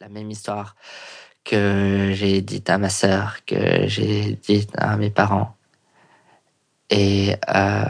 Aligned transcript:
la 0.00 0.08
même 0.08 0.30
histoire 0.30 0.76
que 1.44 2.10
j'ai 2.14 2.40
dite 2.40 2.70
à 2.70 2.78
ma 2.78 2.88
sœur, 2.88 3.44
que 3.44 3.86
j'ai 3.86 4.32
dite 4.32 4.70
à 4.78 4.96
mes 4.96 5.10
parents. 5.10 5.56
Et 6.88 7.36
euh, 7.54 7.84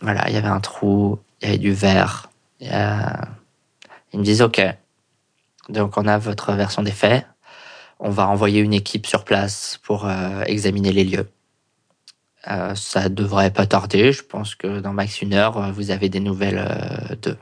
voilà, 0.00 0.28
il 0.28 0.34
y 0.34 0.38
avait 0.38 0.48
un 0.48 0.60
trou, 0.60 1.18
il 1.40 1.46
y 1.46 1.48
avait 1.50 1.58
du 1.58 1.72
verre. 1.72 2.30
ils 2.60 2.68
me 4.14 4.24
disent 4.24 4.42
OK, 4.42 4.60
donc 5.68 5.96
on 5.98 6.06
a 6.06 6.18
votre 6.18 6.52
version 6.54 6.82
des 6.82 6.90
faits. 6.90 7.26
On 8.00 8.10
va 8.10 8.28
envoyer 8.28 8.60
une 8.60 8.74
équipe 8.74 9.06
sur 9.06 9.24
place 9.24 9.78
pour 9.82 10.06
euh, 10.06 10.42
examiner 10.44 10.92
les 10.92 11.04
lieux. 11.04 11.28
Euh, 12.48 12.74
ça 12.74 13.08
devrait 13.08 13.52
pas 13.52 13.66
tarder. 13.66 14.12
Je 14.12 14.22
pense 14.22 14.54
que 14.54 14.80
dans 14.80 14.92
max 14.92 15.20
une 15.20 15.34
heure, 15.34 15.72
vous 15.72 15.90
avez 15.90 16.08
des 16.08 16.20
nouvelles 16.20 17.18
d'eux. 17.20 17.36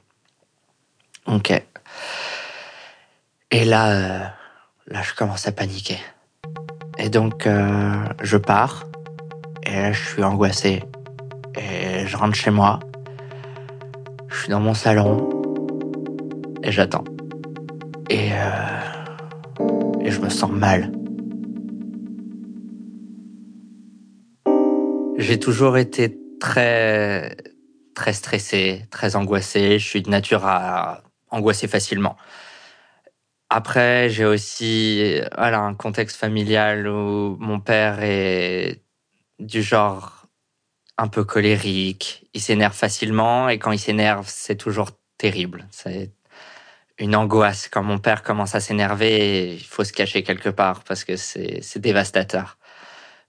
Ok. 1.26 1.52
Et 3.50 3.64
là, 3.64 4.34
là, 4.88 5.02
je 5.02 5.14
commence 5.14 5.46
à 5.46 5.52
paniquer. 5.52 5.98
Et 6.98 7.08
donc, 7.08 7.48
je 8.22 8.36
pars. 8.36 8.86
Et 9.62 9.70
là, 9.70 9.92
je 9.92 10.04
suis 10.04 10.22
angoissé. 10.24 10.82
Et 11.56 12.06
je 12.06 12.16
rentre 12.16 12.34
chez 12.34 12.50
moi. 12.50 12.80
Je 14.28 14.36
suis 14.36 14.48
dans 14.48 14.60
mon 14.60 14.74
salon. 14.74 15.42
Et 16.62 16.72
j'attends. 16.72 17.04
Et, 18.10 18.30
euh, 18.32 20.00
et 20.00 20.10
je 20.10 20.20
me 20.20 20.28
sens 20.28 20.50
mal. 20.50 20.90
J'ai 25.18 25.38
toujours 25.38 25.78
été 25.78 26.18
très, 26.40 27.36
très 27.94 28.12
stressé, 28.12 28.82
très 28.90 29.16
angoissé. 29.16 29.78
Je 29.78 29.88
suis 29.88 30.02
de 30.02 30.10
nature 30.10 30.44
à 30.44 31.02
angoisser 31.30 31.68
facilement. 31.68 32.16
Après, 33.50 34.08
j'ai 34.10 34.24
aussi 34.24 35.20
voilà, 35.36 35.60
un 35.60 35.74
contexte 35.74 36.16
familial 36.16 36.88
où 36.88 37.36
mon 37.38 37.60
père 37.60 38.02
est 38.02 38.82
du 39.38 39.62
genre 39.62 40.26
un 40.98 41.08
peu 41.08 41.24
colérique. 41.24 42.28
Il 42.34 42.40
s'énerve 42.40 42.74
facilement 42.74 43.48
et 43.48 43.58
quand 43.58 43.72
il 43.72 43.78
s'énerve, 43.78 44.26
c'est 44.28 44.56
toujours 44.56 44.90
terrible. 45.18 45.68
C'est 45.70 46.12
une 46.98 47.16
angoisse. 47.16 47.68
Quand 47.68 47.82
mon 47.82 47.98
père 47.98 48.22
commence 48.22 48.54
à 48.54 48.60
s'énerver, 48.60 49.54
il 49.54 49.64
faut 49.64 49.84
se 49.84 49.92
cacher 49.92 50.22
quelque 50.22 50.48
part 50.50 50.84
parce 50.84 51.04
que 51.04 51.16
c'est 51.16 51.78
dévastateur. 51.78 52.58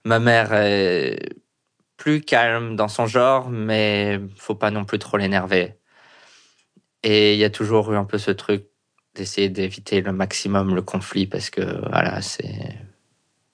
Ma 0.04 0.18
mère 0.20 0.52
est 0.54 1.18
plus 1.96 2.22
calme 2.22 2.76
dans 2.76 2.88
son 2.88 3.06
genre, 3.06 3.50
mais 3.50 4.20
faut 4.36 4.54
pas 4.54 4.70
non 4.70 4.84
plus 4.84 4.98
trop 4.98 5.16
l'énerver. 5.18 5.74
Et 7.02 7.34
il 7.34 7.38
y 7.38 7.44
a 7.44 7.50
toujours 7.50 7.92
eu 7.92 7.96
un 7.96 8.04
peu 8.04 8.18
ce 8.18 8.30
truc 8.30 8.66
d'essayer 9.18 9.48
d'éviter 9.48 10.00
le 10.00 10.12
maximum 10.12 10.74
le 10.74 10.82
conflit 10.82 11.26
parce 11.26 11.50
que 11.50 11.60
voilà, 11.88 12.22
c'est 12.22 12.78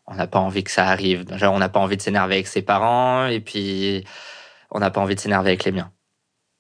on 0.06 0.14
n'a 0.14 0.26
pas 0.26 0.38
envie 0.38 0.62
que 0.62 0.70
ça 0.70 0.86
arrive. 0.86 1.24
Déjà, 1.24 1.50
on 1.50 1.58
n'a 1.58 1.70
pas 1.70 1.80
envie 1.80 1.96
de 1.96 2.02
s'énerver 2.02 2.34
avec 2.34 2.46
ses 2.46 2.62
parents 2.62 3.26
et 3.26 3.40
puis 3.40 4.04
on 4.70 4.78
n'a 4.78 4.90
pas 4.90 5.00
envie 5.00 5.14
de 5.14 5.20
s'énerver 5.20 5.50
avec 5.50 5.64
les 5.64 5.72
miens. 5.72 5.90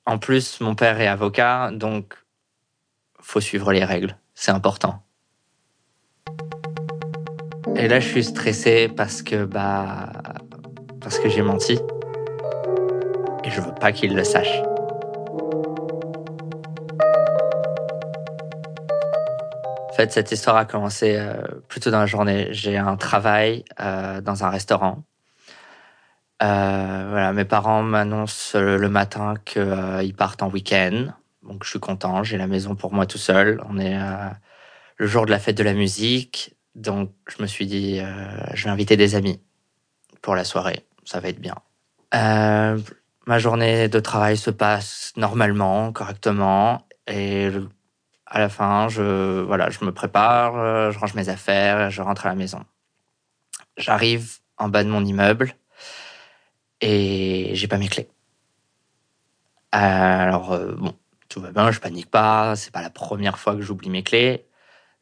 En 0.06 0.18
plus, 0.18 0.60
mon 0.60 0.74
père 0.74 1.00
est 1.00 1.06
avocat, 1.06 1.70
donc 1.72 2.14
faut 3.20 3.40
suivre 3.40 3.72
les 3.72 3.84
règles. 3.84 4.16
C'est 4.34 4.50
important. 4.50 5.02
Et 7.76 7.88
là, 7.88 8.00
je 8.00 8.08
suis 8.08 8.24
stressé 8.24 8.88
parce 8.88 9.22
que 9.22 9.44
bah 9.44 10.12
parce 11.00 11.18
que 11.18 11.28
j'ai 11.28 11.42
menti 11.42 11.78
et 13.44 13.50
je 13.50 13.60
veux 13.60 13.74
pas 13.74 13.92
qu'il 13.92 14.14
le 14.14 14.24
sache. 14.24 14.62
En 19.94 19.96
fait, 19.96 20.10
cette 20.10 20.32
histoire 20.32 20.56
a 20.56 20.64
commencé 20.64 21.14
euh, 21.14 21.34
plutôt 21.68 21.92
dans 21.92 22.00
la 22.00 22.06
journée. 22.06 22.48
J'ai 22.50 22.76
un 22.76 22.96
travail 22.96 23.64
euh, 23.78 24.20
dans 24.20 24.42
un 24.42 24.50
restaurant. 24.50 25.04
Euh, 26.42 27.06
voilà, 27.10 27.32
mes 27.32 27.44
parents 27.44 27.84
m'annoncent 27.84 28.58
le 28.58 28.88
matin 28.88 29.34
qu'ils 29.44 30.14
partent 30.16 30.42
en 30.42 30.50
week-end. 30.50 31.12
Donc, 31.44 31.62
je 31.62 31.70
suis 31.70 31.78
content. 31.78 32.24
J'ai 32.24 32.38
la 32.38 32.48
maison 32.48 32.74
pour 32.74 32.92
moi 32.92 33.06
tout 33.06 33.18
seul. 33.18 33.62
On 33.68 33.78
est 33.78 33.96
le 34.96 35.06
jour 35.06 35.26
de 35.26 35.30
la 35.30 35.38
fête 35.38 35.56
de 35.56 35.62
la 35.62 35.74
musique. 35.74 36.56
Donc, 36.74 37.12
je 37.28 37.40
me 37.40 37.46
suis 37.46 37.66
dit, 37.66 38.00
je 38.52 38.64
vais 38.64 38.70
inviter 38.70 38.96
des 38.96 39.14
amis 39.14 39.40
pour 40.22 40.34
la 40.34 40.42
soirée. 40.42 40.84
Ça 41.04 41.20
va 41.20 41.28
être 41.28 41.40
bien. 41.40 41.54
ma 42.12 43.38
journée 43.38 43.88
de 43.88 44.00
travail 44.00 44.36
se 44.38 44.50
passe 44.50 45.12
normalement, 45.16 45.92
correctement. 45.92 46.84
Et 47.06 47.48
à 48.34 48.40
la 48.40 48.48
fin, 48.48 48.88
je, 48.88 49.42
voilà, 49.42 49.70
je 49.70 49.84
me 49.84 49.92
prépare, 49.92 50.56
euh, 50.56 50.90
je 50.90 50.98
range 50.98 51.14
mes 51.14 51.28
affaires, 51.28 51.88
je 51.90 52.02
rentre 52.02 52.26
à 52.26 52.30
la 52.30 52.34
maison. 52.34 52.64
J'arrive 53.76 54.38
en 54.58 54.68
bas 54.68 54.82
de 54.82 54.88
mon 54.88 55.04
immeuble 55.04 55.54
et 56.80 57.52
j'ai 57.54 57.68
pas 57.68 57.78
mes 57.78 57.86
clés. 57.86 58.08
Alors, 59.70 60.52
euh, 60.52 60.74
bon, 60.74 60.96
tout 61.28 61.40
va 61.40 61.52
bien, 61.52 61.70
je 61.70 61.78
panique 61.78 62.10
pas, 62.10 62.56
c'est 62.56 62.72
pas 62.72 62.82
la 62.82 62.90
première 62.90 63.38
fois 63.38 63.54
que 63.54 63.62
j'oublie 63.62 63.88
mes 63.88 64.02
clés. 64.02 64.48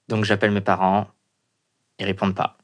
Donc 0.08 0.24
j'appelle 0.24 0.50
mes 0.50 0.60
parents, 0.60 1.08
ils 1.98 2.04
répondent 2.04 2.34
pas. 2.34 2.58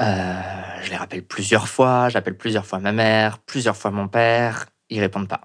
Euh, 0.00 0.40
je 0.82 0.88
les 0.88 0.96
rappelle 0.96 1.26
plusieurs 1.26 1.68
fois, 1.68 2.08
j'appelle 2.08 2.38
plusieurs 2.38 2.64
fois 2.64 2.78
ma 2.78 2.92
mère, 2.92 3.38
plusieurs 3.40 3.76
fois 3.76 3.90
mon 3.90 4.08
père, 4.08 4.68
ils 4.88 5.00
répondent 5.00 5.28
pas. 5.28 5.42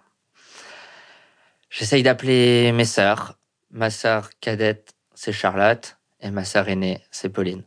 J'essaye 1.69 2.03
d'appeler 2.03 2.71
mes 2.71 2.85
sœurs, 2.85 3.37
Ma 3.75 3.89
sœur 3.89 4.29
cadette, 4.39 4.95
c'est 5.15 5.33
Charlotte. 5.33 5.97
Et 6.21 6.31
ma 6.31 6.45
sœur 6.45 6.69
aînée, 6.69 7.01
c'est 7.11 7.27
Pauline. 7.27 7.63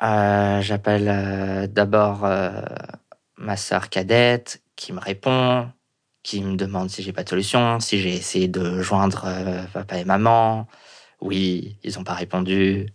Euh, 0.00 0.60
j'appelle 0.60 1.08
euh, 1.08 1.66
d'abord 1.66 2.24
euh, 2.24 2.62
ma 3.36 3.56
sœur 3.56 3.88
cadette 3.88 4.62
qui 4.76 4.92
me 4.92 5.00
répond, 5.00 5.68
qui 6.22 6.40
me 6.40 6.54
demande 6.54 6.88
si 6.88 7.02
j'ai 7.02 7.12
pas 7.12 7.24
de 7.24 7.28
solution, 7.28 7.80
si 7.80 7.98
j'ai 7.98 8.14
essayé 8.14 8.46
de 8.46 8.80
joindre 8.80 9.26
papa 9.72 9.98
et 9.98 10.04
maman. 10.04 10.68
Oui, 11.20 11.78
ils 11.82 11.98
ont 11.98 12.04
pas 12.04 12.14
répondu. 12.14 12.86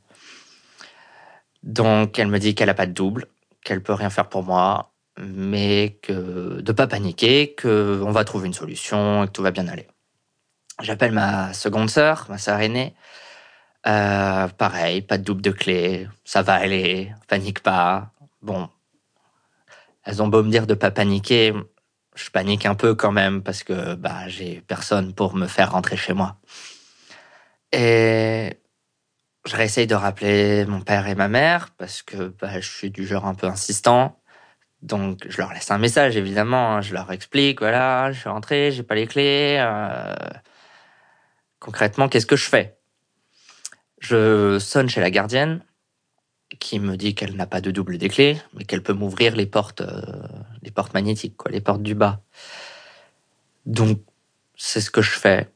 Donc 1.63 2.19
elle 2.19 2.29
me 2.29 2.39
dit 2.39 2.55
qu'elle 2.55 2.69
a 2.69 2.73
pas 2.73 2.87
de 2.87 2.93
double, 2.93 3.27
qu'elle 3.65 3.83
peut 3.83 3.93
rien 3.93 4.09
faire 4.09 4.29
pour 4.29 4.43
moi, 4.43 4.93
mais 5.19 5.99
que 6.01 6.61
de 6.61 6.71
pas 6.71 6.87
paniquer, 6.87 7.53
que 7.53 8.01
on 8.01 8.11
va 8.11 8.23
trouver 8.23 8.47
une 8.47 8.53
solution 8.53 9.25
et 9.25 9.27
que 9.27 9.33
tout 9.33 9.43
va 9.43 9.51
bien 9.51 9.67
aller. 9.67 9.87
J'appelle 10.81 11.11
ma 11.11 11.53
seconde 11.53 11.89
sœur, 11.89 12.25
ma 12.29 12.37
sœur 12.37 12.59
aînée. 12.59 12.95
Euh, 13.87 14.47
pareil, 14.49 15.01
pas 15.01 15.17
de 15.17 15.23
double 15.23 15.41
de 15.41 15.51
clé, 15.51 16.07
ça 16.25 16.41
va 16.41 16.55
aller, 16.55 17.13
panique 17.27 17.61
pas. 17.61 18.11
Bon, 18.41 18.69
elles 20.03 20.21
ont 20.21 20.27
beau 20.27 20.43
me 20.43 20.49
dire 20.49 20.67
de 20.67 20.73
pas 20.73 20.91
paniquer, 20.91 21.53
je 22.15 22.29
panique 22.29 22.65
un 22.65 22.75
peu 22.75 22.95
quand 22.95 23.11
même 23.11 23.41
parce 23.43 23.63
que 23.63 23.95
bah 23.95 24.27
j'ai 24.27 24.61
personne 24.67 25.13
pour 25.13 25.35
me 25.35 25.47
faire 25.47 25.71
rentrer 25.71 25.97
chez 25.97 26.13
moi. 26.13 26.37
Et 27.71 28.57
je 29.45 29.55
réessaye 29.55 29.87
de 29.87 29.95
rappeler 29.95 30.65
mon 30.65 30.81
père 30.81 31.07
et 31.07 31.15
ma 31.15 31.27
mère 31.27 31.69
parce 31.77 32.01
que 32.01 32.33
bah, 32.39 32.59
je 32.59 32.69
suis 32.69 32.89
du 32.91 33.05
genre 33.07 33.25
un 33.25 33.35
peu 33.35 33.47
insistant. 33.47 34.19
Donc 34.81 35.25
je 35.29 35.37
leur 35.39 35.53
laisse 35.53 35.71
un 35.71 35.77
message 35.77 36.17
évidemment, 36.17 36.75
hein. 36.75 36.81
je 36.81 36.93
leur 36.93 37.11
explique 37.11 37.59
voilà, 37.59 38.11
je 38.11 38.19
suis 38.19 38.29
rentré, 38.29 38.71
j'ai 38.71 38.83
pas 38.83 38.95
les 38.95 39.07
clés. 39.07 39.57
Euh, 39.59 40.15
Concrètement, 41.59 42.07
qu'est-ce 42.07 42.25
que 42.25 42.35
je 42.35 42.49
fais? 42.49 42.77
Je 43.99 44.59
sonne 44.59 44.89
chez 44.89 45.01
la 45.01 45.11
gardienne 45.11 45.61
qui 46.59 46.79
me 46.79 46.97
dit 46.97 47.13
qu'elle 47.13 47.35
n'a 47.35 47.45
pas 47.45 47.61
de 47.61 47.69
double 47.69 47.97
des 47.97 48.09
clés, 48.09 48.41
mais 48.53 48.63
qu'elle 48.63 48.81
peut 48.81 48.93
m'ouvrir 48.93 49.35
les 49.35 49.45
portes, 49.45 49.81
euh, 49.81 50.01
les 50.63 50.71
portes 50.71 50.93
magnétiques, 50.93 51.37
quoi, 51.37 51.51
les 51.51 51.61
portes 51.61 51.83
du 51.83 51.93
bas. 51.93 52.21
Donc, 53.65 53.99
c'est 54.55 54.81
ce 54.81 54.89
que 54.89 55.01
je 55.01 55.11
fais. 55.11 55.51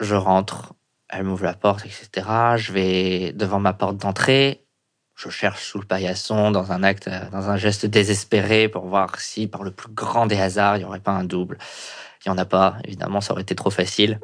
Je 0.00 0.14
rentre, 0.14 0.74
elle 1.08 1.24
m'ouvre 1.24 1.44
la 1.44 1.54
porte, 1.54 1.84
etc. 1.84 2.56
Je 2.56 2.72
vais 2.72 3.32
devant 3.32 3.58
ma 3.58 3.72
porte 3.72 3.96
d'entrée. 3.96 4.64
Je 5.14 5.28
cherche 5.28 5.64
sous 5.64 5.78
le 5.78 5.86
paillasson 5.86 6.50
dans 6.50 6.72
un 6.72 6.82
acte, 6.82 7.08
dans 7.32 7.50
un 7.50 7.56
geste 7.56 7.86
désespéré 7.86 8.68
pour 8.68 8.86
voir 8.86 9.20
si, 9.20 9.46
par 9.46 9.62
le 9.62 9.70
plus 9.70 9.92
grand 9.92 10.26
des 10.26 10.40
hasards, 10.40 10.76
il 10.76 10.80
n'y 10.80 10.84
aurait 10.84 11.00
pas 11.00 11.12
un 11.12 11.24
double. 11.24 11.58
Il 12.24 12.28
n'y 12.28 12.34
en 12.34 12.38
a 12.38 12.44
pas, 12.44 12.76
évidemment, 12.84 13.20
ça 13.20 13.32
aurait 13.32 13.42
été 13.42 13.54
trop 13.54 13.70
facile. 13.70 14.20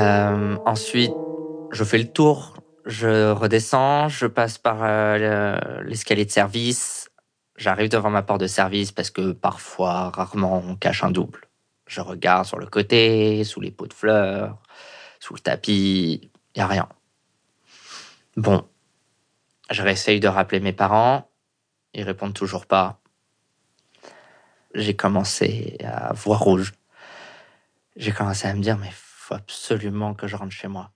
Euh, 0.00 0.56
ensuite, 0.64 1.20
je 1.72 1.84
fais 1.84 1.98
le 1.98 2.10
tour, 2.10 2.54
je 2.86 3.30
redescends, 3.32 4.08
je 4.08 4.26
passe 4.26 4.56
par 4.56 4.78
euh, 4.82 5.82
l'escalier 5.82 6.24
de 6.24 6.30
service, 6.30 7.10
j'arrive 7.56 7.90
devant 7.90 8.08
ma 8.10 8.22
porte 8.22 8.40
de 8.40 8.46
service 8.46 8.92
parce 8.92 9.10
que 9.10 9.32
parfois, 9.32 10.10
rarement, 10.10 10.62
on 10.66 10.74
cache 10.74 11.04
un 11.04 11.10
double. 11.10 11.40
Je 11.86 12.00
regarde 12.00 12.46
sur 12.46 12.58
le 12.58 12.66
côté, 12.66 13.44
sous 13.44 13.60
les 13.60 13.70
pots 13.70 13.86
de 13.86 13.92
fleurs, 13.92 14.56
sous 15.18 15.34
le 15.34 15.40
tapis, 15.40 16.30
il 16.54 16.62
a 16.62 16.66
rien. 16.66 16.88
Bon, 18.36 18.66
je 19.70 19.82
réessaye 19.82 20.20
de 20.20 20.28
rappeler 20.28 20.60
mes 20.60 20.72
parents, 20.72 21.28
ils 21.92 22.04
répondent 22.04 22.34
toujours 22.34 22.66
pas. 22.66 23.00
J'ai 24.74 24.94
commencé 24.96 25.76
à 25.84 26.12
voir 26.14 26.40
rouge. 26.40 26.72
J'ai 27.96 28.12
commencé 28.12 28.46
à 28.48 28.54
me 28.54 28.62
dire, 28.62 28.78
mais 28.78 28.90
absolument 29.32 30.14
que 30.14 30.26
je 30.26 30.36
rentre 30.36 30.52
chez 30.52 30.68
moi. 30.68 30.92